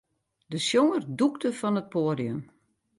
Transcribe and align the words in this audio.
De 0.51 0.57
sjonger 0.65 1.03
dûkte 1.19 1.49
fan 1.59 1.79
it 1.81 1.91
poadium. 1.93 2.39